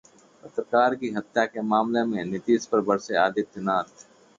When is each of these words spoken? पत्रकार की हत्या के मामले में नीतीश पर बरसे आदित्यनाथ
पत्रकार 0.43 0.95
की 0.95 1.09
हत्या 1.17 1.45
के 1.45 1.61
मामले 1.67 2.03
में 2.05 2.23
नीतीश 2.25 2.65
पर 2.65 2.81
बरसे 2.83 3.17
आदित्यनाथ 3.19 4.07